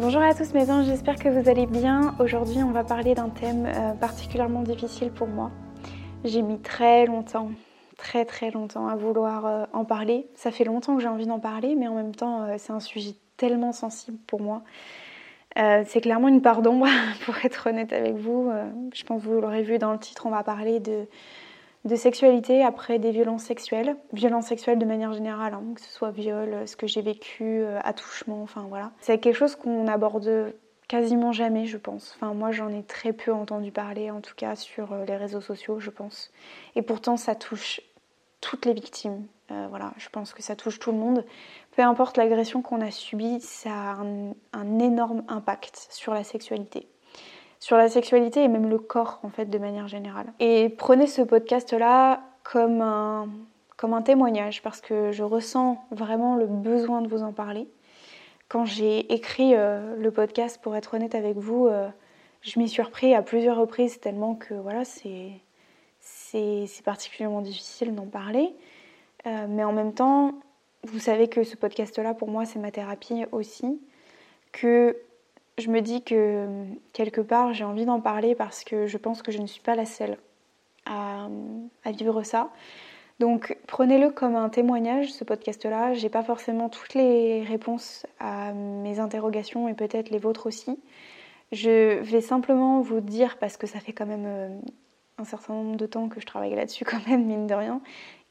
[0.00, 2.14] Bonjour à tous mes j'espère que vous allez bien.
[2.20, 5.50] Aujourd'hui on va parler d'un thème euh, particulièrement difficile pour moi.
[6.24, 7.50] J'ai mis très longtemps
[7.98, 10.26] très très longtemps à vouloir euh, en parler.
[10.36, 12.80] Ça fait longtemps que j'ai envie d'en parler, mais en même temps, euh, c'est un
[12.80, 14.62] sujet tellement sensible pour moi.
[15.54, 16.86] C'est clairement une part d'ombre,
[17.26, 18.50] pour être honnête avec vous.
[18.94, 21.06] je pense que vous l'aurez vu dans le titre, on va parler de,
[21.84, 23.96] de sexualité après des violences sexuelles.
[24.12, 28.42] Violences sexuelles de manière générale, hein, que ce soit viol, ce que j'ai vécu, attouchement,
[28.42, 28.92] enfin voilà.
[29.00, 30.52] C'est quelque chose qu'on aborde
[30.88, 32.16] quasiment jamais, je pense.
[32.16, 35.78] Enfin, moi, j'en ai très peu entendu parler, en tout cas sur les réseaux sociaux,
[35.78, 36.32] je pense.
[36.74, 37.80] Et pourtant, ça touche
[38.40, 39.26] toutes les victimes.
[39.50, 41.24] Euh, voilà, je pense que ça touche tout le monde.
[41.76, 44.02] Peu importe l'agression qu'on a subie, ça a
[44.52, 46.88] un, énorme impact sur la sexualité.
[47.60, 50.32] Sur la sexualité et même le corps, en fait, de manière générale.
[50.40, 53.28] Et prenez ce podcast-là comme un,
[53.76, 57.68] comme un témoignage, parce que je ressens vraiment le besoin de vous en parler.
[58.48, 61.88] Quand j'ai écrit euh, le podcast, pour être honnête avec vous, euh,
[62.42, 65.30] je m'y suis repris à plusieurs reprises, tellement que voilà, c'est
[66.00, 68.54] c'est particulièrement difficile d'en parler.
[69.26, 70.32] Euh, mais en même temps,
[70.84, 73.80] vous savez que ce podcast-là, pour moi, c'est ma thérapie aussi.
[74.52, 74.96] Que
[75.60, 79.32] je me dis que quelque part, j'ai envie d'en parler parce que je pense que
[79.32, 80.18] je ne suis pas la seule
[80.86, 81.28] à,
[81.92, 82.50] vivre ça.
[83.18, 85.92] Donc prenez-le comme un témoignage, ce podcast-là.
[85.94, 90.78] J'ai pas forcément toutes les réponses à mes interrogations et peut-être les vôtres aussi.
[91.52, 94.48] Je vais simplement vous dire, parce que ça fait quand même euh,
[95.18, 97.80] un certain nombre de temps que je travaille là-dessus quand même, mine de rien,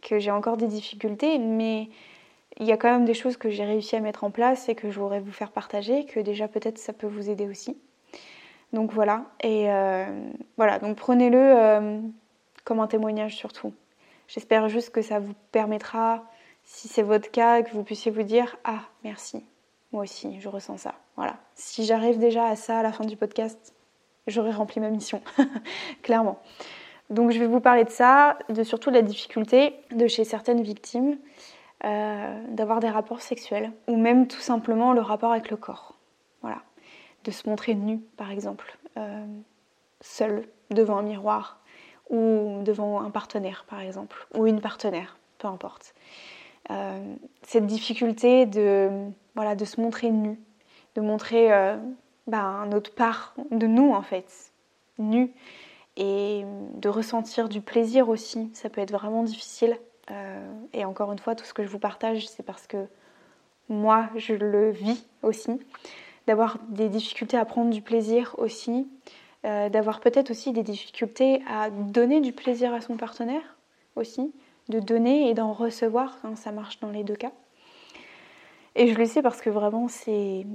[0.01, 1.89] que j'ai encore des difficultés, mais
[2.57, 4.75] il y a quand même des choses que j'ai réussi à mettre en place et
[4.75, 7.77] que je voudrais vous faire partager, que déjà peut-être ça peut vous aider aussi.
[8.73, 10.05] Donc voilà, et euh,
[10.57, 11.99] voilà, donc prenez-le euh,
[12.65, 13.73] comme un témoignage surtout.
[14.27, 16.23] J'espère juste que ça vous permettra,
[16.63, 19.43] si c'est votre cas, que vous puissiez vous dire Ah, merci,
[19.91, 20.93] moi aussi, je ressens ça.
[21.15, 21.37] Voilà.
[21.55, 23.73] Si j'arrive déjà à ça à la fin du podcast,
[24.27, 25.21] j'aurai rempli ma mission,
[26.03, 26.39] clairement.
[27.09, 31.17] Donc je vais vous parler de ça, de surtout la difficulté de chez certaines victimes
[31.85, 35.95] euh, d'avoir des rapports sexuels, ou même tout simplement le rapport avec le corps.
[36.41, 36.61] Voilà.
[37.23, 39.25] De se montrer nu, par exemple, euh,
[40.01, 41.59] seul devant un miroir,
[42.09, 45.93] ou devant un partenaire, par exemple, ou une partenaire, peu importe.
[46.69, 48.89] Euh, cette difficulté de,
[49.35, 50.39] voilà, de se montrer nu,
[50.95, 54.51] de montrer un autre part de nous, en fait,
[54.97, 55.31] nu
[55.95, 56.43] et
[56.75, 58.49] de ressentir du plaisir aussi.
[58.53, 59.77] Ça peut être vraiment difficile.
[60.11, 62.87] Euh, et encore une fois, tout ce que je vous partage, c'est parce que
[63.67, 65.59] moi, je le vis aussi.
[66.27, 68.87] D'avoir des difficultés à prendre du plaisir aussi.
[69.45, 73.57] Euh, d'avoir peut-être aussi des difficultés à donner du plaisir à son partenaire
[73.95, 74.33] aussi.
[74.69, 76.17] De donner et d'en recevoir.
[76.23, 77.31] Hein, ça marche dans les deux cas.
[78.75, 80.45] Et je le sais parce que vraiment, c'est,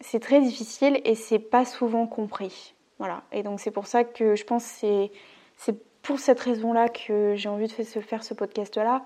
[0.00, 2.74] c'est très difficile et c'est pas souvent compris.
[2.98, 3.22] Voilà.
[3.32, 5.08] Et donc c'est pour ça que je pense que
[5.56, 9.02] c'est pour cette raison-là que j'ai envie de faire ce podcast-là,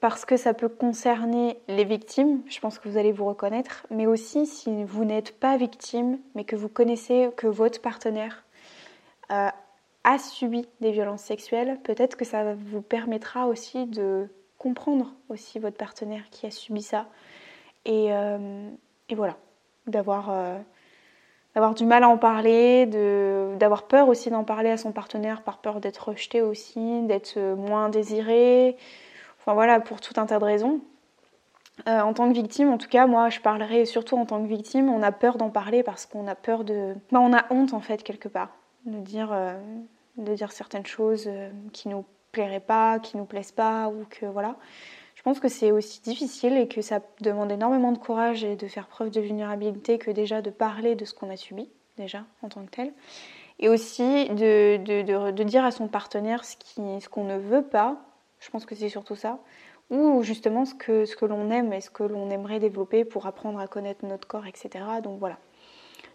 [0.00, 4.06] parce que ça peut concerner les victimes, je pense que vous allez vous reconnaître, mais
[4.06, 8.44] aussi si vous n'êtes pas victime, mais que vous connaissez que votre partenaire
[9.30, 9.48] euh,
[10.04, 14.28] a subi des violences sexuelles, peut-être que ça vous permettra aussi de
[14.58, 17.08] comprendre aussi votre partenaire qui a subi ça.
[17.84, 18.68] Et, euh,
[19.14, 19.36] voilà,
[19.86, 20.30] d'avoir...
[20.30, 20.58] Euh,
[21.54, 22.86] d'avoir du mal à en parler,
[23.58, 27.88] d'avoir peur aussi d'en parler à son partenaire par peur d'être rejeté aussi, d'être moins
[27.88, 28.76] désiré,
[29.46, 30.80] voilà, pour tout un tas de raisons.
[31.88, 34.46] Euh, en tant que victime, en tout cas, moi je parlerai surtout en tant que
[34.46, 36.94] victime, on a peur d'en parler parce qu'on a peur de...
[37.10, 38.50] Bah, on a honte en fait quelque part
[38.84, 39.58] de dire, euh,
[40.50, 44.56] certaines choses euh, qui nous plairaient pas, qui nous plaisent pas, ou que voilà.
[45.22, 48.66] Je pense que c'est aussi difficile et que ça demande énormément de courage et de
[48.66, 52.48] faire preuve de vulnérabilité que déjà de parler de ce qu'on a subi, déjà, en
[52.48, 52.92] tant que tel.
[53.60, 58.02] Et aussi de, de, de, dire à son partenaire ce qu'on ce ne veut pas,
[58.40, 59.38] je pense que c'est surtout ça,
[59.90, 63.28] ou justement ce que, ce que l'on aime et ce que l'on aimerait développer pour
[63.28, 64.84] apprendre à connaître notre corps, etc.
[65.04, 65.38] Donc voilà.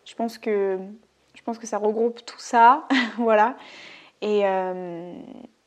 [0.03, 0.79] Je pense que,
[1.33, 2.85] je pense que ça regroupe tout ça,
[3.17, 3.55] voilà.
[4.21, 5.13] Et, euh,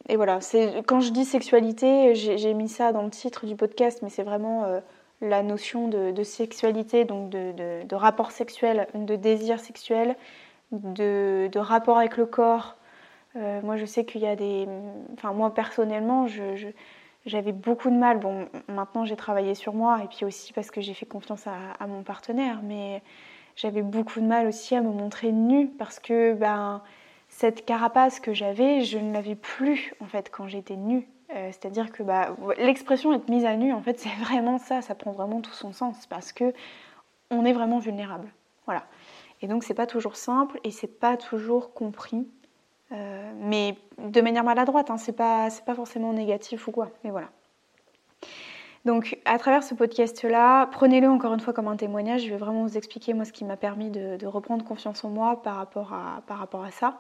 [0.09, 0.39] et voilà,
[0.87, 4.65] quand je dis sexualité, j'ai mis ça dans le titre du podcast, mais c'est vraiment
[4.65, 4.81] euh,
[5.21, 10.17] la notion de, sexualité, donc de, rapport sexuel, de désir sexuel,
[10.73, 12.77] de, rapport avec le corps.
[13.37, 14.67] Euh, moi, je sais qu'il y a des.
[15.13, 16.27] Enfin, moi, personnellement,
[17.27, 18.19] j'avais beaucoup de mal.
[18.19, 21.87] Bon, maintenant, j'ai travaillé sur moi, et puis aussi parce que j'ai fait confiance à,
[21.87, 23.03] mon partenaire, mais
[23.55, 26.83] j'avais beaucoup de mal aussi à me montrer nue parce que ben,
[27.31, 31.09] cette carapace que j'avais, je ne l'avais plus en fait quand j'étais nue.
[31.35, 34.95] Euh, c'est-à-dire que bah, l'expression être mise à nu, en fait, c'est vraiment ça, ça
[34.95, 36.53] prend vraiment tout son sens parce que
[37.31, 38.29] on est vraiment vulnérable.
[38.67, 38.85] Voilà.
[39.41, 42.29] Et donc c'est pas toujours simple et c'est pas toujours compris,
[42.93, 44.91] euh, mais de manière maladroite.
[44.91, 46.91] Hein, c'est pas pas forcément négatif ou quoi.
[47.05, 47.31] Mais voilà.
[48.85, 52.25] Donc à travers ce podcast-là, prenez-le encore une fois comme un témoignage.
[52.25, 55.43] Je vais vraiment vous expliquer moi ce qui m'a permis de, reprendre confiance en moi
[55.43, 56.99] par rapport à par rapport à ça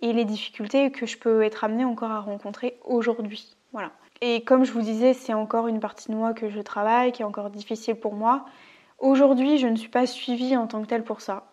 [0.00, 3.56] et les difficultés que je peux être amenée encore à rencontrer aujourd'hui.
[3.72, 3.92] Voilà.
[4.20, 7.22] Et comme je vous disais, c'est encore une partie de moi que je travaille, qui
[7.22, 8.44] est encore difficile pour moi.
[8.98, 11.50] Aujourd'hui, je ne suis pas suivie en tant que telle pour ça.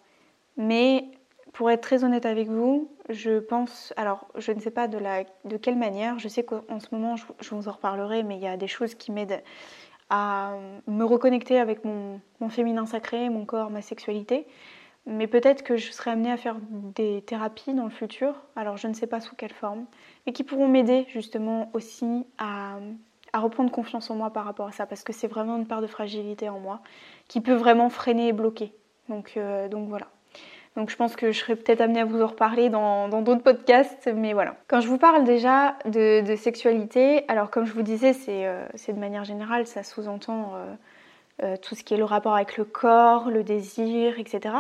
[0.58, 1.06] Mais
[1.54, 5.24] pour être très honnête avec vous, je pense, alors je ne sais pas de, la,
[5.46, 8.48] de quelle manière, je sais qu'en ce moment, je, vous en reparlerai, mais il y
[8.48, 9.44] a des choses qui m'aident
[10.10, 10.54] à
[10.88, 14.48] me reconnecter avec mon, mon féminin sacré, mon corps, ma sexualité.
[15.06, 18.88] Mais peut-être que je serai amenée à faire des thérapies dans le futur, alors je
[18.88, 19.86] ne sais pas sous quelle forme,
[20.26, 22.78] mais qui pourront m'aider justement aussi à,
[23.34, 25.88] reprendre confiance en moi par rapport à ça, parce que c'est vraiment une part de
[25.88, 26.82] fragilité en moi
[27.28, 28.74] qui peut vraiment freiner et bloquer.
[29.08, 30.08] Donc, euh, donc voilà.
[30.80, 34.10] Donc je pense que je serai peut-être amenée à vous en reparler dans d'autres podcasts,
[34.16, 34.56] mais voilà.
[34.68, 39.00] Quand je vous parle déjà de, sexualité, alors comme je vous disais, c'est euh, de
[39.00, 40.54] manière générale, ça sous-entend
[41.42, 44.56] euh, tout ce qui est le rapport avec le corps, le désir, etc.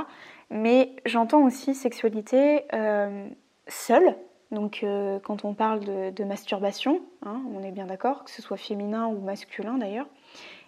[0.49, 3.27] Mais j'entends aussi sexualité euh,
[3.67, 4.15] seule.
[4.51, 8.57] Donc euh, quand on parle de, masturbation, hein, on est bien d'accord, que ce soit
[8.57, 10.07] féminin ou masculin d'ailleurs,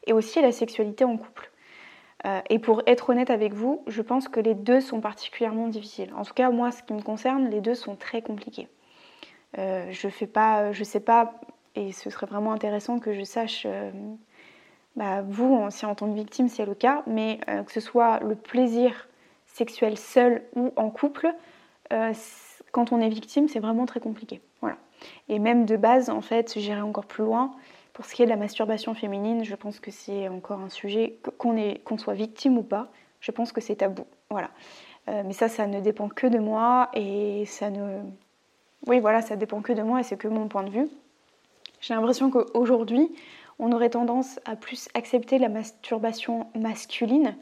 [0.06, 1.50] et aussi la sexualité en couple.
[2.25, 6.13] Euh, et pour être honnête avec vous, je pense que les deux sont particulièrement difficiles.
[6.15, 8.68] En tout cas, moi, ce qui me concerne, les deux sont très compliqués.
[9.57, 11.33] je fais pas, je sais pas,
[11.75, 13.65] et ce serait vraiment intéressant que je sache,
[14.95, 18.35] bah, vous, si en tant que victime c'est le cas, mais que ce soit le
[18.35, 19.07] plaisir
[19.53, 21.33] sexuelle seule ou en couple,
[21.91, 22.13] euh,
[22.71, 24.41] quand on est victime, c'est vraiment très compliqué.
[24.62, 24.77] Voilà.
[25.29, 27.51] Et même de base, en fait, j'irai encore plus loin.
[27.93, 31.17] Pour ce qui est de la masturbation féminine, je pense que c'est encore un sujet,
[31.38, 32.89] qu'on soit victime ou pas,
[33.19, 34.05] je pense que c'est tabou.
[34.29, 34.49] Voilà.
[35.09, 37.99] Euh, mais ça, ça ne dépend que de moi et ça ne.
[38.88, 40.89] Oui, voilà, ça dépend que de moi et c'est que mon point de vue.
[41.81, 43.11] J'ai l'impression qu'aujourd'hui,
[43.59, 47.35] on aurait tendance à plus accepter la masturbation masculine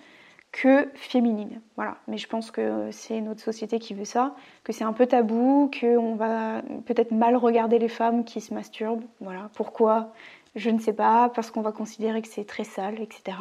[0.52, 1.62] que féminine.
[1.76, 1.98] Voilà.
[2.08, 5.70] Mais je pense que c'est notre société qui veut ça, que c'est un peu tabou,
[5.80, 9.04] qu'on va peut-être mal regarder les femmes qui se masturbent.
[9.22, 9.50] Voilà.
[9.54, 10.12] Pourquoi?
[10.60, 13.38] Je ne sais pas, parce qu'on va considérer que c'est très sale, etc.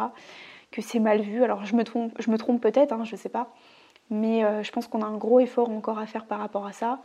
[0.71, 1.43] Que c'est mal vu.
[1.43, 3.53] Alors je me trompe, je me trompe peut-être, hein, je ne sais pas.
[4.11, 6.73] Mais euh, je pense qu'on a un gros effort encore à faire par rapport à
[6.73, 7.01] ça.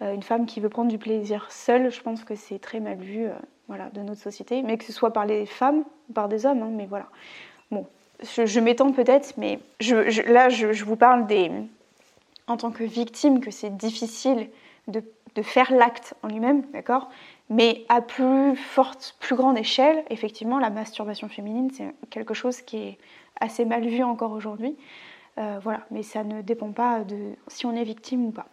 [0.00, 2.98] Euh, une femme qui veut prendre du plaisir seule, je pense que c'est très mal
[2.98, 3.32] vu euh,
[3.66, 4.62] voilà, de notre société.
[4.62, 7.06] Mais que ce soit par les femmes ou par des hommes, hein, mais voilà.
[7.70, 7.86] Bon,
[8.22, 9.58] je, m'étends peut-être, mais
[10.26, 11.50] là, je, vous parle des,
[12.46, 14.48] en tant que victime, que c'est difficile
[14.86, 15.02] de,
[15.42, 17.08] faire l'acte en lui-même, d'accord?
[17.50, 22.76] Mais à plus forte, plus grande échelle, effectivement, la masturbation féminine, c'est quelque chose qui
[22.76, 22.98] est
[23.40, 24.76] assez mal vu encore aujourd'hui.
[25.38, 27.16] Euh, voilà, mais ça ne dépend pas de
[27.46, 28.46] si on est victime ou pas.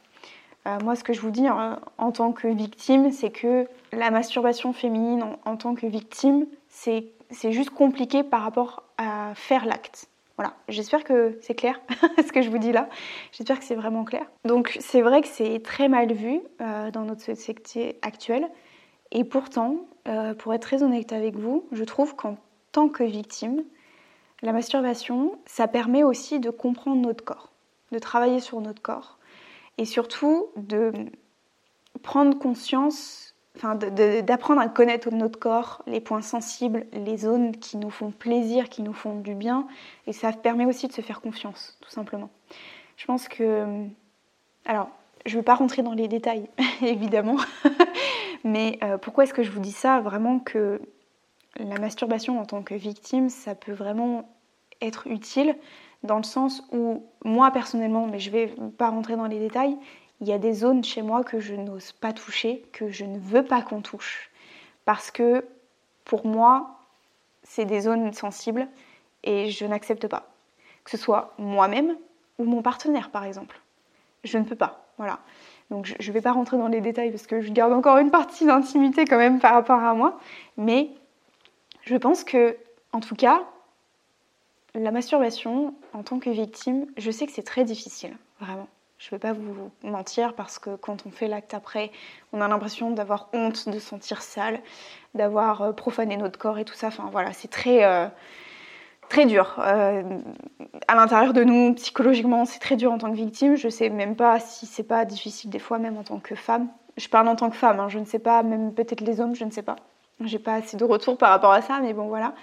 [0.68, 4.72] Euh, moi, ce que je vous dis en, tant que victime, c'est que la masturbation
[4.74, 7.12] féminine en tant que victime, c'est
[7.52, 10.10] juste compliqué par rapport à faire l'acte.
[10.38, 11.80] Voilà, j'espère que c'est clair
[12.18, 12.90] ce que je vous dis là.
[13.32, 14.26] J'espère que c'est vraiment clair.
[14.44, 18.50] Donc c'est vrai que c'est très mal vu euh, dans notre société actuelle.
[19.12, 22.38] Et pourtant, euh, pour être très honnête avec vous, je trouve qu'en
[22.74, 23.64] tant que victime,
[24.42, 27.54] la masturbation, ça permet aussi de comprendre notre corps,
[27.94, 29.18] de travailler sur notre corps
[29.78, 30.92] et surtout de
[32.04, 33.25] prendre conscience
[33.56, 38.70] enfin, d'apprendre à connaître notre corps, les points sensibles, les zones qui nous font plaisir,
[38.70, 39.68] qui nous font du bien,
[40.08, 42.30] et ça permet aussi de se faire confiance, tout simplement.
[42.98, 43.86] Je pense que,
[44.66, 44.90] alors,
[45.26, 46.50] je ne vais pas rentrer dans les détails,
[46.82, 47.38] évidemment,
[48.44, 50.00] mais euh, pourquoi est-ce que je vous dis ça?
[50.00, 50.82] Vraiment que
[51.58, 54.30] la masturbation en tant que victime, ça peut vraiment
[54.82, 55.56] être utile
[56.04, 59.78] dans le sens où moi personnellement, mais je ne vais pas rentrer dans les détails,
[60.22, 63.20] il y a des zones chez moi que je n'ose pas toucher, que je ne
[63.20, 64.30] veux pas qu'on touche.
[64.86, 65.46] Parce que
[66.06, 66.80] pour moi,
[67.44, 68.68] c'est des zones sensibles
[69.24, 70.30] et je n'accepte pas.
[70.84, 71.98] Que ce soit moi-même
[72.38, 73.60] ou mon partenaire, par exemple.
[74.24, 74.86] Je ne peux pas.
[74.98, 75.20] Voilà.
[75.70, 78.12] Donc je ne vais pas rentrer dans les détails parce que je garde encore une
[78.12, 80.20] partie d'intimité quand même par rapport à moi.
[80.58, 80.90] Mais
[81.82, 82.56] je pense que,
[82.92, 83.44] en tout cas,
[84.74, 88.68] la masturbation, en tant que victime, je sais que c'est très difficile, vraiment.
[89.06, 91.92] Je ne vais pas vous mentir parce que quand on fait l'acte après,
[92.34, 94.62] on a l'impression d'avoir honte, de sentir sale,
[95.14, 96.88] d'avoir euh, profané notre corps et tout ça.
[96.88, 98.08] Enfin voilà, c'est très, euh,
[99.08, 99.58] très dur.
[99.60, 100.02] Euh,
[100.88, 103.56] à l'intérieur de nous, psychologiquement, c'est très dur en tant que victime.
[103.56, 106.34] Je ne sais même pas si c'est pas difficile des fois, même en tant que
[106.34, 106.68] femme.
[106.98, 107.90] Je parle en tant que femme, hein.
[107.90, 109.76] je ne sais pas, même peut-être les hommes, je ne sais pas.
[110.22, 112.34] J'ai pas assez de retour par rapport à ça, mais bon voilà.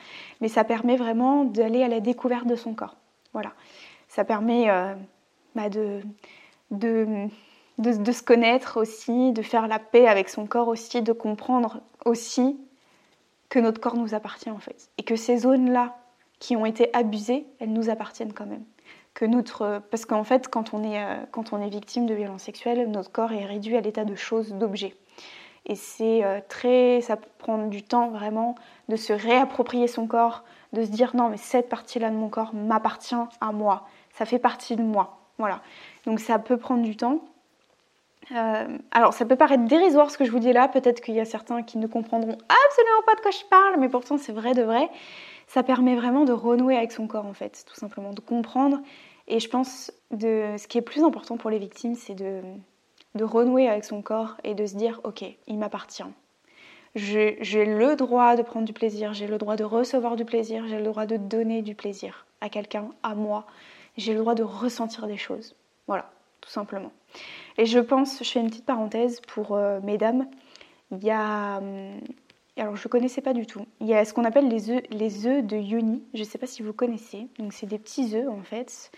[0.41, 2.95] Mais ça permet vraiment d'aller à la découverte de son corps.
[3.33, 3.51] Voilà.
[4.07, 4.69] Ça permet
[5.57, 6.03] bah, de
[6.73, 7.29] de,
[7.79, 12.59] de, se connaître aussi, de faire la paix avec son corps aussi, de comprendre aussi
[13.49, 14.91] que notre corps nous appartient en fait.
[14.99, 15.97] Et que ces zones-là
[16.41, 18.65] qui ont été abusées, elles nous appartiennent quand même.
[19.15, 22.45] Que notre, parce qu'en fait, quand on, est, euh, quand on est victime de violences
[22.45, 24.95] sexuelles, notre corps est réduit à l'état de choses, d'objets.
[25.67, 28.57] Et c'est euh, très, ça prend du temps vraiment
[28.89, 32.55] de se réapproprier son corps, de se dire non mais cette partie-là de mon corps
[32.55, 35.19] m'appartient à moi, ça fait partie de moi.
[35.39, 35.63] Voilà.
[36.07, 37.25] Donc ça peut prendre du temps.
[38.31, 41.21] Euh, alors ça peut paraître dérisoire ce que je vous dis là, peut-être qu'il y
[41.21, 44.55] a certains qui ne comprendront absolument pas de quoi je parle, mais pourtant c'est vrai
[44.55, 44.89] de vrai.
[45.49, 48.81] Ça permet vraiment de renouer avec son corps en fait, tout simplement, de comprendre.
[49.29, 52.43] Et je pense de ce qui est plus important pour les victimes, c'est de,
[53.15, 56.05] de renouer avec son corps et de se dire ok, il m'appartient.
[56.95, 60.79] J'ai le droit de prendre du plaisir, j'ai le droit de recevoir du plaisir, j'ai
[60.79, 63.47] le droit de donner du plaisir à quelqu'un, à moi.
[63.97, 65.55] J'ai le droit de ressentir des choses.
[65.87, 66.11] Voilà,
[66.41, 66.93] tout simplement.
[67.59, 70.27] Et je pense, je fais une petite parenthèse pour euh, mesdames,
[70.91, 71.59] il y a...
[71.59, 72.01] Hum,
[72.59, 73.67] alors je ne connaissais pas du tout.
[73.81, 74.71] Il y a ce qu'on appelle les
[75.27, 76.03] œufs, de yoni.
[76.13, 77.29] Je ne sais pas si vous connaissez.
[77.39, 78.91] Donc c'est des petits œufs en fait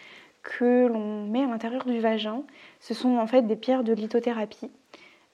[0.42, 2.42] que l'on met à l'intérieur du vagin.
[2.80, 4.70] Ce sont en fait des pierres de lithothérapie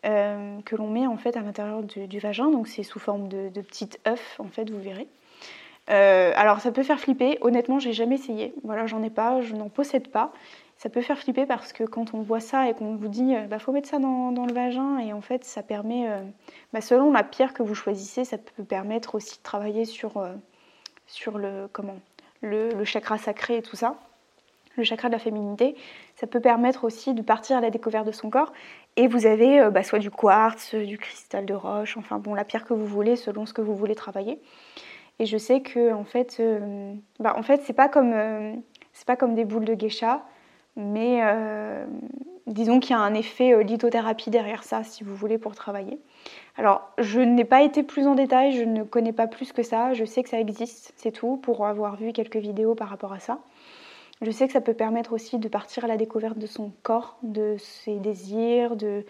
[0.05, 2.51] euh, que l'on met en fait à l'intérieur du, vagin.
[2.51, 5.09] Donc c'est sous forme de, de petits œufs en fait, vous verrez.
[5.89, 7.39] Euh, alors ça peut faire flipper.
[7.41, 8.53] Honnêtement, j'ai jamais essayé.
[8.65, 10.33] Voilà, j'en ai pas, je n'en possède pas
[10.81, 13.49] ça peut faire flipper parce que quand on voit ça et qu'on vous dit il
[13.49, 16.23] bah, faut mettre ça dans, le vagin et en fait ça permet, euh,
[16.73, 20.33] bah, selon la pierre que vous choisissez, ça peut permettre aussi de travailler sur, euh,
[21.07, 21.99] sur le, comment,
[22.41, 23.97] le, chakra sacré et tout ça,
[24.79, 25.77] le chakra de la féminité.
[26.17, 28.55] Ça peut permettre aussi de partir à la découverte de son corps
[28.97, 32.45] et vous avez euh, bah, soit du quartz, du cristal de roche, enfin bon la
[32.45, 34.41] pierre que vous voulez selon ce que vous voulez travailler.
[35.19, 36.43] Et je sais que en fait,
[37.23, 38.15] en fait c'est pas comme
[39.07, 40.25] pas comme des boules de geisha
[40.77, 41.87] mais euh,
[42.47, 45.99] disons qu'il y a un effet euh, lithothérapie derrière ça, si vous voulez, pour travailler.
[46.57, 49.95] Alors, je n'ai pas été plus en détail, je ne connais pas plus que ça,
[49.95, 53.19] je sais que ça existe, c'est tout, pour avoir vu quelques vidéos par rapport à
[53.19, 53.41] ça.
[54.23, 57.17] Je sais que ça peut permettre aussi de partir à la découverte de son corps,
[57.23, 59.07] de ses désirs, de,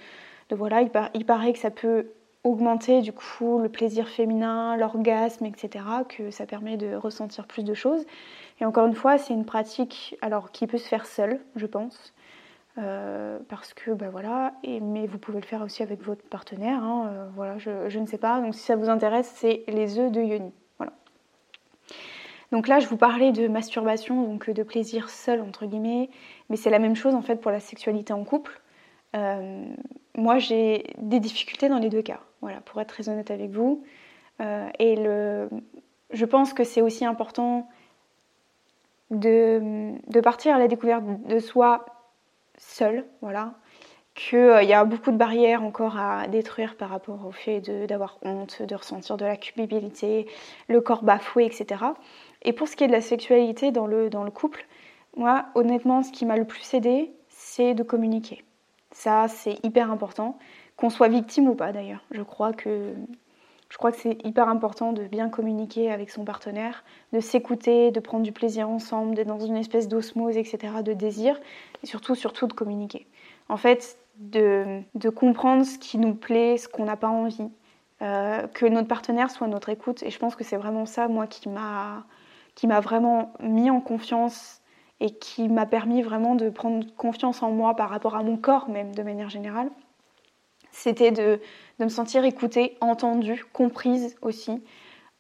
[0.53, 2.13] voilà, il, paraît que ça peut
[2.45, 7.75] augmenter du coup le plaisir féminin, l'orgasme, etc., que ça permet de ressentir plus de
[7.75, 8.05] choses.
[8.61, 12.13] Et encore une fois, c'est une pratique alors qui peut se faire seule, je pense.
[12.79, 16.83] Euh, parce que ben voilà, mais vous pouvez le faire aussi avec votre partenaire.
[16.83, 18.41] Hein, euh, voilà, je, ne sais pas.
[18.41, 20.53] Donc si ça vous intéresse, c'est les œufs de yoni.
[20.79, 20.93] Voilà.
[22.53, 26.11] Donc là, je vous parlais de masturbation, donc de plaisir seul entre guillemets,
[26.49, 28.61] mais c'est la même chose en fait pour la sexualité en couple.
[29.17, 29.65] Euh,
[30.17, 32.21] moi, j'ai des difficultés dans les deux cas.
[32.41, 33.83] Voilà, pour être très honnête avec vous.
[34.79, 34.95] et
[36.13, 37.69] je pense que c'est aussi important
[39.11, 41.85] de, partir à la découverte de soi
[42.57, 43.55] seul, voilà,
[44.15, 48.19] qu'il euh, y a beaucoup de barrières encore à détruire par rapport au fait d'avoir
[48.23, 50.27] honte, de ressentir de la culpabilité,
[50.69, 51.85] le corps bafoué, etc.
[52.43, 54.67] Et pour ce qui est de la sexualité dans le, dans le couple,
[55.17, 58.45] moi, honnêtement, ce qui m'a le plus aidé, c'est de communiquer.
[58.93, 60.39] Ça, c'est hyper important,
[60.77, 62.05] qu'on soit victime ou pas d'ailleurs.
[62.11, 62.95] Je crois que
[63.71, 68.01] je crois que c'est hyper important de bien communiquer avec son partenaire, de s'écouter, de
[68.01, 71.41] prendre du plaisir ensemble, d'être dans une espèce d'osmose, etc., de désir,
[71.83, 73.07] et surtout, surtout de communiquer.
[73.49, 74.83] En fait, de,
[75.15, 77.49] comprendre ce qui nous plaît, ce qu'on n'a pas envie,
[78.03, 80.03] euh, que notre partenaire soit notre écoute.
[80.03, 82.05] Et je pense que c'est vraiment ça, moi, qui m'a,
[82.57, 84.61] qui m'a vraiment mis en confiance
[84.99, 88.69] et qui m'a permis vraiment de prendre confiance en moi par rapport à mon corps,
[88.69, 89.71] même de manière générale.
[90.73, 91.41] C'était de,
[91.79, 94.63] de me sentir écoutée, entendue, comprise aussi.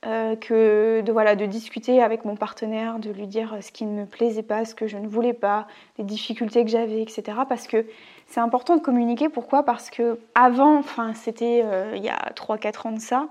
[0.06, 4.00] Euh, que de, voilà, de discuter avec mon partenaire, de lui dire ce qui ne
[4.00, 5.66] me plaisait pas, ce que je ne voulais pas,
[5.98, 7.40] les difficultés que j'avais, etc.
[7.46, 7.84] Parce que
[8.26, 9.28] c'est important de communiquer.
[9.28, 9.62] Pourquoi?
[9.62, 13.28] Parce que avant, enfin c'était euh, il y a 3-4 ans de ça,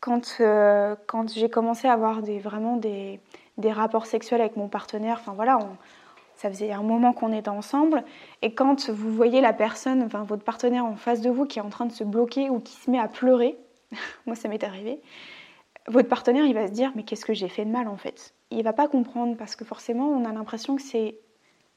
[0.00, 3.18] quand, euh, quand j'ai commencé à avoir des, vraiment des,
[3.56, 5.58] des, rapports sexuels avec mon partenaire, enfin voilà,
[6.36, 8.04] ça faisait un moment qu'on était ensemble,
[8.42, 11.70] et quand vous voyez la personne, votre partenaire en face de vous qui est en
[11.70, 13.56] train de se bloquer ou qui se met à pleurer,
[14.26, 15.00] moi ça m'est arrivé,
[15.88, 18.34] votre partenaire il va se dire mais qu'est-ce que j'ai fait de mal en fait?
[18.50, 21.18] Il va pas comprendre parce que forcément, on a l'impression que c'est.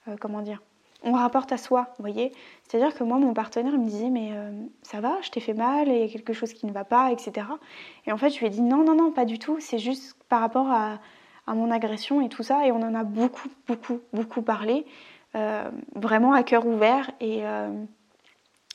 [0.08, 0.62] Euh, comment dire
[1.04, 2.32] On rapporte à soi, vous voyez?
[2.64, 4.52] C'est-à-dire que moi, mon partenaire me disait Mais euh,
[4.84, 7.12] ça va, je t'ai fait mal, il y a quelque chose qui ne va pas,
[7.12, 7.48] etc.
[8.06, 9.58] Et en fait, je lui ai dit Non, non, non, pas du tout.
[9.60, 11.00] C'est juste par rapport à,
[11.54, 12.66] mon agression et tout ça.
[12.66, 14.86] Et on en a beaucoup, beaucoup, beaucoup parlé.
[15.36, 17.12] Euh, vraiment à cœur ouvert.
[17.22, 17.44] Et,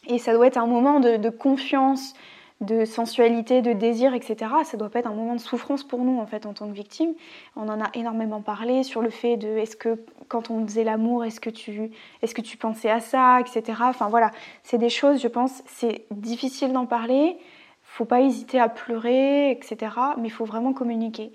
[0.06, 2.14] et ça doit être un moment de confiance
[2.62, 4.50] de sensualité, de désir, etc.
[4.64, 6.72] Ça doit pas être un moment de souffrance pour nous en fait en tant que
[6.72, 7.12] victime.
[7.56, 11.24] On en a énormément parlé sur le fait de est-ce que quand on faisait l'amour,
[11.24, 11.90] est-ce que tu
[12.22, 13.78] est-ce que tu pensais à ça, etc.
[13.82, 14.30] Enfin voilà,
[14.62, 17.36] c'est des choses, je pense, c'est difficile d'en parler.
[17.82, 19.92] Faut pas hésiter à pleurer, etc.
[20.18, 21.32] Mais il faut vraiment communiquer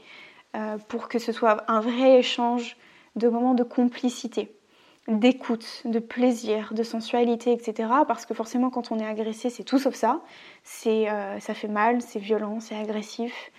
[0.57, 2.77] euh, pour que ce soit un vrai échange
[3.15, 4.51] de moments de complicité
[5.07, 7.89] d'écoute, de plaisir, de sensualité, etc.
[8.07, 10.21] Parce que forcément, quand on est agressé, c'est tout sauf ça.
[10.63, 13.51] C'est, euh, ça fait mal, c'est violent, c'est agressif.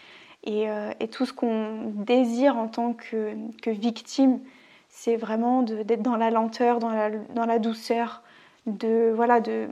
[0.45, 3.35] Et, euh, tout ce qu'on désire en tant que,
[3.67, 4.41] victime,
[4.89, 8.23] c'est vraiment d'être dans la lenteur, dans la, dans la douceur,
[8.67, 9.69] de, voilà, de,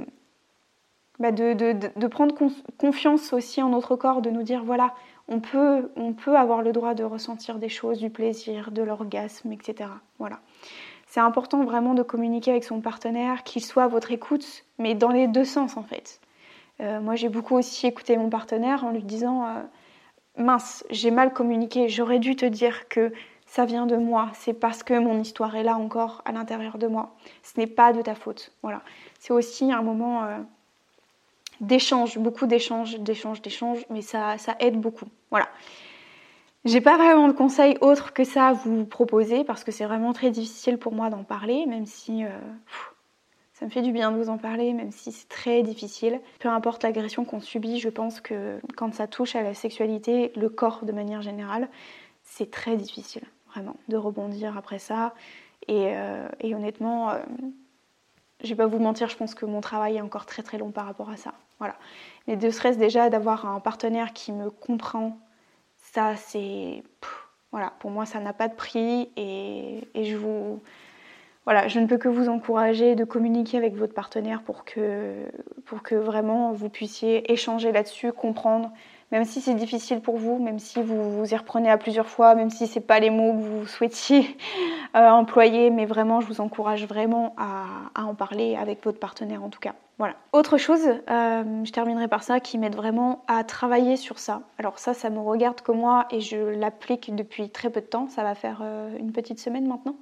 [1.19, 2.35] bah de, de, prendre
[2.79, 4.95] confiance aussi en notre corps, de nous dire, voilà,
[5.29, 9.53] on peut, on peut avoir le droit de ressentir des choses, du plaisir, de l'orgasme,
[9.53, 9.91] etc.
[10.19, 10.41] Voilà
[11.07, 15.11] c'est important vraiment de communiquer avec son partenaire, qu'il soit à votre écoute, mais dans
[15.11, 16.21] les deux sens en fait.
[16.81, 19.63] Euh, moi j'ai beaucoup aussi écouté mon partenaire en lui disant euh,
[20.37, 23.13] mince, j'ai mal communiqué, j'aurais dû te dire que
[23.47, 26.89] ça vient de moi, c'est parce que mon histoire est là encore à l'intérieur de
[26.89, 27.15] moi.
[27.43, 28.53] Ce n'est pas de ta faute.
[28.63, 28.83] Voilà.
[29.21, 30.27] C'est aussi un moment
[31.61, 35.07] euh, d'échange, beaucoup d'échanges, d'échanges, d'échanges, mais ça, ça aide beaucoup.
[35.31, 35.49] Voilà.
[36.65, 40.13] J'ai pas vraiment de conseils autres que ça à vous proposer parce que c'est vraiment
[40.13, 42.29] très difficile pour moi d'en parler, même si euh,
[43.53, 46.21] ça me fait du bien de vous en parler, même si c'est très difficile.
[46.41, 50.49] Peu importe l'agression qu'on subit, je pense que quand ça touche à la sexualité, le
[50.49, 51.69] corps de manière générale,
[52.23, 55.15] c'est très difficile, vraiment, de rebondir après ça.
[55.69, 57.19] Et, euh, honnêtement, euh,
[58.43, 60.71] je vais pas vous mentir, je pense que mon travail est encore très très long
[60.71, 61.35] par rapport à ça.
[61.59, 61.77] Voilà.
[62.27, 65.19] Mais de stress déjà d'avoir un partenaire qui me comprend
[65.93, 66.83] ça, c'est.
[67.53, 70.61] Voilà, pour moi, ça n'a pas de prix et, je vous.
[71.45, 75.27] Voilà, je ne peux que vous encourager de communiquer avec votre partenaire pour que,
[75.65, 78.73] pour que vraiment vous puissiez échanger là-dessus, comprendre
[79.13, 82.35] même si c'est difficile pour vous, même si vous vous y reprenez à plusieurs fois,
[82.35, 84.37] même si ce n'est pas les mots que vous souhaitiez
[84.97, 89.49] euh, employer, mais vraiment, je vous encourage vraiment à, en parler avec votre partenaire en
[89.49, 89.75] tout cas.
[89.99, 90.15] Voilà.
[90.33, 94.43] Autre chose, euh, je terminerai par ça, qui m'aide vraiment à travailler sur ça.
[94.59, 98.09] Alors ça, ça me regarde que moi et je l'applique depuis très peu de temps.
[98.09, 99.97] Ça va faire euh, une petite semaine maintenant.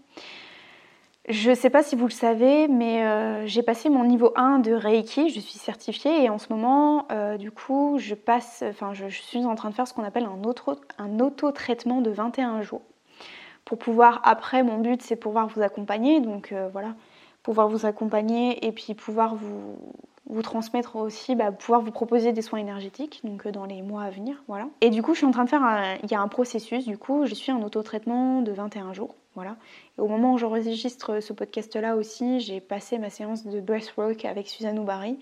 [1.28, 4.58] Je ne sais pas si vous le savez, mais euh, j'ai passé mon niveau 1
[4.58, 8.92] de Reiki, je suis certifiée et en ce moment, euh, du coup, je passe, enfin,
[8.92, 12.60] je, suis en train de faire ce qu'on appelle un, auto, un auto-traitement de 21
[12.60, 12.82] jours.
[13.64, 16.88] Pour pouvoir, après, mon but, c'est pouvoir vous accompagner, donc euh, voilà,
[17.44, 19.78] pouvoir vous accompagner et puis pouvoir vous,
[20.26, 24.10] vous transmettre aussi, bah, pouvoir vous proposer des soins énergétiques, donc dans les mois à
[24.10, 24.66] venir, voilà.
[24.80, 26.98] Et du coup, je suis en train de faire, il y a un processus, du
[26.98, 29.14] coup, je suis en auto-traitement de 21 jours.
[29.34, 29.56] Voilà.
[29.98, 34.48] Et au moment où j'enregistre ce podcast-là aussi, j'ai passé ma séance de breathwork avec
[34.48, 35.18] Suzanne Oubari.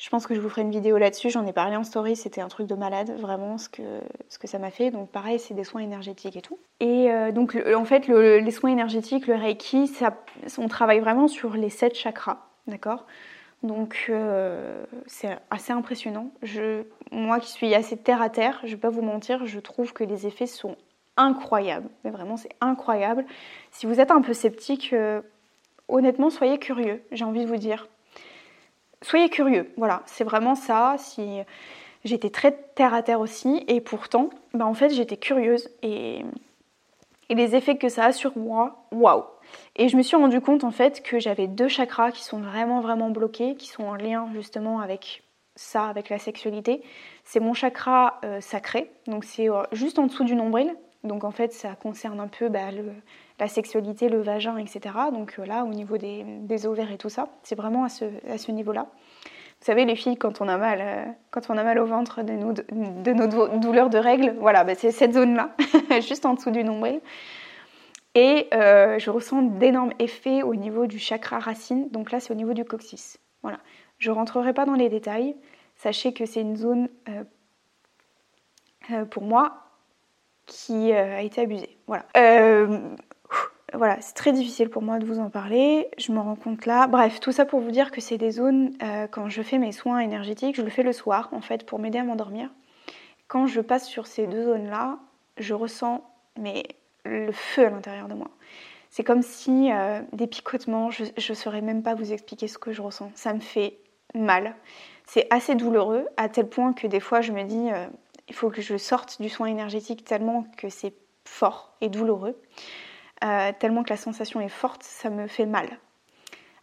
[0.00, 1.28] Je pense que je vous ferai une vidéo là-dessus.
[1.28, 2.16] J'en ai parlé en story.
[2.16, 3.82] C'était un truc de malade, vraiment, ce que,
[4.30, 4.90] ce que ça m'a fait.
[4.90, 6.58] Donc, pareil, c'est des soins énergétiques et tout.
[6.80, 10.16] Et euh, donc, en fait, les soins énergétiques, le Reiki, ça,
[10.56, 12.46] on travaille vraiment sur les sept chakras.
[12.66, 13.04] D'accord?
[13.62, 16.30] Donc euh, c'est assez impressionnant.
[16.42, 19.92] Je, moi qui suis assez terre à terre, je vais pas vous mentir, je trouve
[19.92, 20.76] que les effets sont
[21.18, 21.90] incroyable.
[22.04, 23.26] Mais vraiment, c'est incroyable.
[23.70, 25.20] Si vous êtes un peu sceptique, euh,
[25.88, 27.88] honnêtement, soyez curieux, j'ai envie de vous dire.
[29.02, 30.96] Soyez curieux, voilà, c'est vraiment ça.
[30.98, 31.40] Si
[32.04, 36.24] j'étais très terre à terre aussi, et pourtant, bah, en fait, j'étais curieuse et,
[37.30, 39.24] et les effets que ça a sur moi, waouh.
[39.76, 42.80] Et je me suis rendu compte en fait que j'avais deux chakras qui sont vraiment
[42.80, 45.22] vraiment bloqués, qui sont en lien justement avec
[45.56, 46.82] ça, avec la sexualité.
[47.24, 51.30] C'est mon chakra euh, sacré, donc c'est euh, juste en dessous du nombril, donc en
[51.30, 52.68] fait, ça concerne un peu bah,
[53.38, 54.80] la sexualité, le vagin, etc.
[55.12, 58.86] Donc euh, là, au niveau des, ovaires et tout ça, c'est vraiment à ce, niveau-là.
[59.60, 62.22] Vous savez, les filles, quand on a mal, euh, quand on a mal au ventre
[62.22, 65.54] de nos, douleurs de règles, voilà, bah, c'est cette zone-là,
[66.00, 67.00] juste en dessous du nombril.
[68.14, 71.88] Et euh, je ressens d'énormes effets au niveau du chakra racine.
[71.90, 73.18] Donc là, c'est au niveau du coccyx.
[73.42, 73.60] Voilà.
[73.98, 75.36] Je rentrerai pas dans les détails.
[75.76, 76.88] Sachez que c'est une zone,
[79.10, 79.69] pour moi,
[80.50, 81.78] qui euh, a été abusé.
[81.86, 82.04] Voilà.
[82.16, 82.78] Euh,
[83.72, 86.88] voilà, c'est très difficile pour moi de vous en parler, je me rends compte là.
[86.88, 89.70] Bref, tout ça pour vous dire que c'est des zones, euh, quand je fais mes
[89.70, 92.50] soins énergétiques, je le fais le soir en fait pour m'aider à m'endormir.
[93.28, 94.98] Quand je passe sur ces deux zones-là,
[95.38, 96.04] je ressens
[96.36, 96.64] mais
[97.04, 98.28] le feu à l'intérieur de moi.
[98.90, 102.72] C'est comme si euh, des picotements, je ne saurais même pas vous expliquer ce que
[102.72, 103.12] je ressens.
[103.14, 103.78] Ça me fait
[104.16, 104.56] mal.
[105.06, 107.68] C'est assez douloureux à tel point que des fois je me dis
[108.30, 112.40] il faut que je sorte du soin énergétique tellement que c'est fort et douloureux,
[113.24, 115.68] euh, tellement que la sensation est forte, ça me fait mal.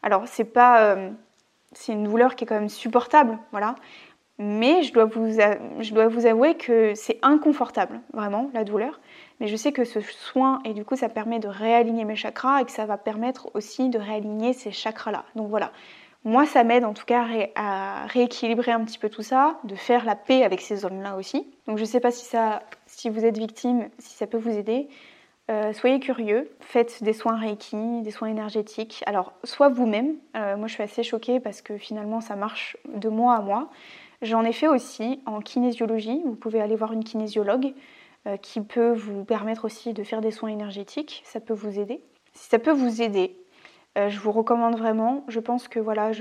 [0.01, 0.97] Alors c'est pas,
[1.73, 3.75] c'est une douleur qui est quand même supportable, voilà.
[4.39, 8.99] Mais je dois vous, je dois vous avouer que c'est inconfortable, vraiment, la douleur.
[9.39, 12.61] Mais je sais que ce soin, et du coup, ça permet de réaligner mes chakras
[12.61, 15.25] et que ça va permettre aussi de réaligner ces chakras-là.
[15.35, 15.71] Donc voilà,
[16.23, 17.25] moi, ça m'aide en tout cas
[17.55, 21.47] à rééquilibrer un petit peu tout ça, de faire la paix avec ces zones-là aussi.
[21.67, 24.49] Donc je ne sais pas si, ça, si vous êtes victime, si ça peut vous
[24.57, 24.89] aider.
[25.49, 29.01] Euh, soyez curieux, faites des soins Reiki, des soins énergétiques.
[29.05, 33.07] Alors, soit vous-même, euh, moi je suis assez choquée parce que finalement ça marche de
[33.07, 33.69] mois à mois.
[34.21, 37.73] J'en ai fait aussi en kinésiologie, vous pouvez aller voir une kinésiologue
[38.27, 42.01] euh, qui peut vous permettre aussi de faire des soins énergétiques, ça peut vous aider.
[42.33, 43.37] Si ça peut vous aider,
[43.97, 45.23] euh, je vous recommande vraiment.
[45.27, 46.11] Je pense que voilà,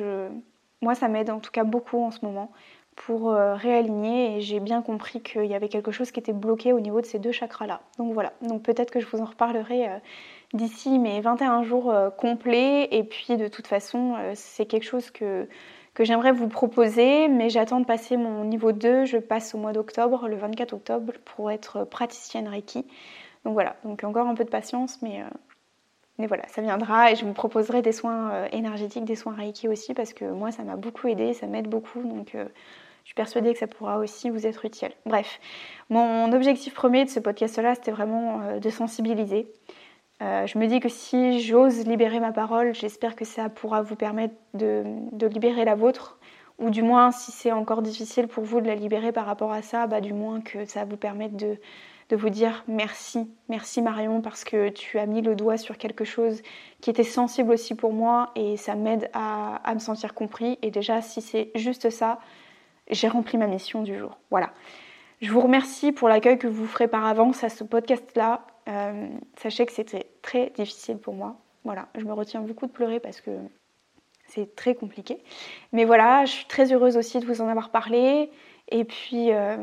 [0.83, 2.51] moi ça m'aide en tout cas beaucoup en ce moment
[2.95, 6.73] pour euh, réaligner et j'ai bien compris qu'il y avait quelque chose qui était bloqué
[6.73, 7.83] au niveau de ces deux chakras là.
[7.99, 10.01] Donc voilà, donc peut-être que je vous en reparlerai
[10.55, 15.47] d'ici mes 21 jours complets et puis de toute façon c'est quelque chose que
[15.97, 19.07] que j'aimerais vous proposer, mais j'attends de passer mon niveau 2.
[19.07, 22.85] Je passe au mois d'octobre, le 24 octobre, pour être praticienne Reiki.
[23.47, 25.29] Donc voilà, donc encore un peu de patience, mais, euh,
[26.19, 29.69] mais voilà, ça viendra et je vous proposerai des soins euh, énergétiques, des soins Reiki
[29.69, 32.47] aussi, parce que moi, ça m'a beaucoup aidé, ça m'aide beaucoup, donc euh,
[33.03, 34.91] je suis persuadée que ça pourra aussi vous être utile.
[35.05, 35.41] Bref,
[35.91, 39.47] mon objectif premier de ce podcast-là, c'était vraiment de sensibiliser.
[40.23, 43.97] Euh, je me dis que si j'ose libérer ma parole, j'espère que ça pourra vous
[43.97, 44.85] permettre de,
[45.27, 46.19] libérer la vôtre,
[46.59, 49.61] ou du moins si c'est encore difficile pour vous de la libérer par rapport à
[49.61, 51.59] ça, bah, du moins que ça vous permette de,
[52.15, 56.43] vous dire merci, merci Marion parce que tu as mis le doigt sur quelque chose
[56.81, 60.59] qui était sensible aussi pour moi et ça m'aide à, à me sentir compris.
[60.63, 62.21] Et déjà, si c'est juste ça,
[62.89, 64.17] j'ai rempli ma mission du jour.
[64.31, 64.53] Voilà.
[65.21, 68.47] Je vous remercie pour l'accueil que vous ferez par avance à ce podcast-là.
[68.69, 71.37] Euh, sachez que c'était très difficile pour moi.
[71.65, 73.31] Voilà, je me retiens beaucoup de pleurer parce que
[74.27, 75.23] c'est très compliqué.
[75.73, 78.31] Mais voilà, je suis très heureuse aussi de vous en avoir parlé.
[78.69, 79.57] Et puis, euh,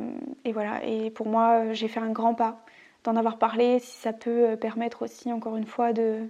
[0.46, 2.63] et voilà, et pour moi, j'ai fait un grand pas
[3.04, 3.80] d'en avoir parlé.
[3.80, 6.28] Si ça peut euh, permettre aussi, encore une fois, de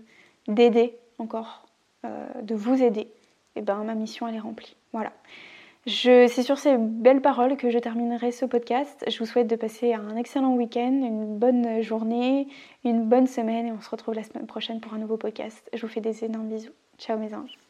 [0.48, 1.66] d'aider encore,
[2.04, 3.08] de vous aider,
[3.56, 4.76] et ben ma mission elle est remplie.
[4.92, 5.14] Voilà.
[5.86, 9.04] C'est sur ces belles paroles que je terminerai ce podcast.
[9.10, 12.48] Je vous souhaite de passer un excellent week-end, une bonne journée,
[12.86, 15.70] une bonne semaine et on se retrouve la semaine prochaine pour un nouveau podcast.
[15.74, 16.72] Je vous fais des énormes bisous.
[16.98, 17.64] Ciao mes anges.